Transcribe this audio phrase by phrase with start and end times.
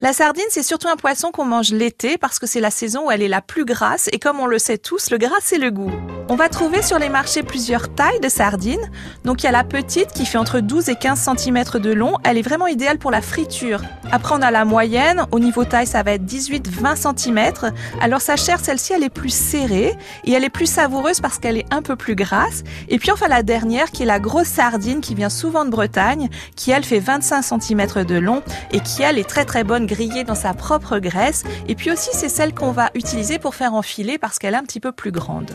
[0.00, 3.10] La sardine, c'est surtout un poisson qu'on mange l'été parce que c'est la saison où
[3.10, 5.72] elle est la plus grasse et comme on le sait tous, le gras c'est le
[5.72, 5.90] goût.
[6.30, 8.90] On va trouver sur les marchés plusieurs tailles de sardines.
[9.24, 12.16] Donc il y a la petite qui fait entre 12 et 15 cm de long.
[12.22, 13.80] Elle est vraiment idéale pour la friture.
[14.12, 15.24] Après on a la moyenne.
[15.32, 17.72] Au niveau taille, ça va être 18-20 cm.
[18.00, 21.56] Alors sa chair, celle-ci, elle est plus serrée et elle est plus savoureuse parce qu'elle
[21.56, 22.62] est un peu plus grasse.
[22.88, 26.28] Et puis enfin la dernière qui est la grosse sardine qui vient souvent de Bretagne,
[26.54, 30.22] qui elle fait 25 cm de long et qui elle est très très bonne grillée
[30.22, 31.42] dans sa propre graisse.
[31.66, 34.62] Et puis aussi, c'est celle qu'on va utiliser pour faire enfiler parce qu'elle est un
[34.62, 35.50] petit peu plus grande.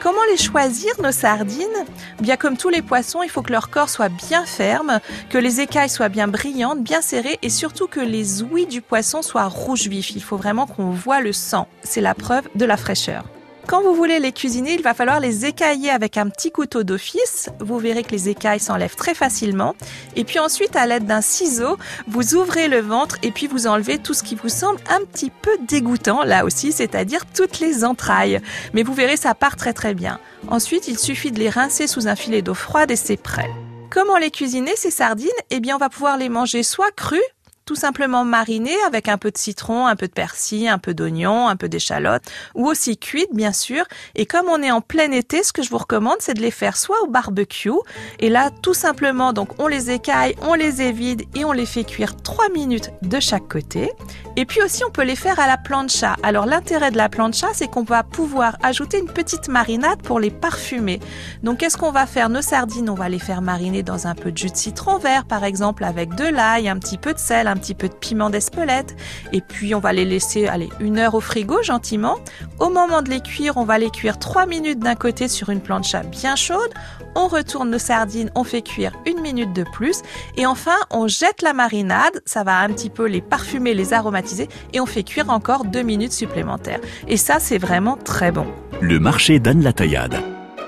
[0.00, 1.84] Comment les choisir, nos sardines?
[2.20, 5.62] Bien comme tous les poissons, il faut que leur corps soit bien ferme, que les
[5.62, 9.88] écailles soient bien brillantes, bien serrées et surtout que les ouïes du poisson soient rouges
[9.88, 10.10] vifs.
[10.14, 11.68] Il faut vraiment qu'on voit le sang.
[11.82, 13.24] C'est la preuve de la fraîcheur.
[13.66, 17.48] Quand vous voulez les cuisiner, il va falloir les écailler avec un petit couteau d'office.
[17.60, 19.74] Vous verrez que les écailles s'enlèvent très facilement.
[20.16, 23.98] Et puis ensuite, à l'aide d'un ciseau, vous ouvrez le ventre et puis vous enlevez
[23.98, 28.42] tout ce qui vous semble un petit peu dégoûtant, là aussi, c'est-à-dire toutes les entrailles.
[28.74, 30.20] Mais vous verrez, ça part très très bien.
[30.48, 33.48] Ensuite, il suffit de les rincer sous un filet d'eau froide et c'est prêt.
[33.88, 35.30] Comment les cuisiner, ces sardines?
[35.48, 37.22] Eh bien, on va pouvoir les manger soit crues,
[37.66, 41.48] tout simplement mariner avec un peu de citron, un peu de persil, un peu d'oignon,
[41.48, 42.22] un peu d'échalote,
[42.54, 43.84] ou aussi cuite bien sûr.
[44.14, 46.50] Et comme on est en plein été, ce que je vous recommande, c'est de les
[46.50, 47.70] faire soit au barbecue,
[48.18, 51.84] et là tout simplement, donc on les écaille, on les évide et on les fait
[51.84, 53.90] cuire 3 minutes de chaque côté.
[54.36, 56.16] Et puis aussi on peut les faire à la plancha.
[56.22, 60.30] Alors l'intérêt de la plancha, c'est qu'on va pouvoir ajouter une petite marinade pour les
[60.30, 61.00] parfumer.
[61.42, 62.28] Donc qu'est-ce qu'on va faire?
[62.28, 65.24] Nos sardines, on va les faire mariner dans un peu de jus de citron vert
[65.24, 68.30] par exemple, avec de l'ail, un petit peu de sel, un petit peu de piment
[68.30, 68.96] d'Espelette,
[69.32, 72.16] et puis on va les laisser aller une heure au frigo gentiment.
[72.58, 75.60] Au moment de les cuire, on va les cuire 3 minutes d'un côté sur une
[75.60, 76.70] plancha bien chaude.
[77.14, 80.02] On retourne nos sardines, on fait cuire une minute de plus,
[80.36, 84.48] et enfin on jette la marinade, ça va un petit peu les parfumer, les aromatiser,
[84.72, 86.80] et on fait cuire encore deux minutes supplémentaires.
[87.06, 88.46] Et ça, c'est vraiment très bon.
[88.80, 90.16] Le marché d'Anne Taillade.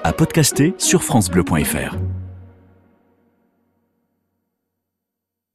[0.04, 1.96] À podcaster sur FranceBleu.fr.